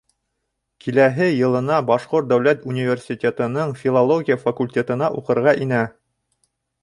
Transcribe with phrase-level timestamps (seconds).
[0.83, 5.83] Киләһе йылына Башҡорт дәүләт университетының филология факультетына уҡырға инә.